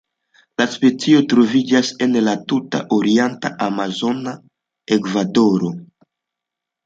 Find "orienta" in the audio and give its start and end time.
2.97-3.51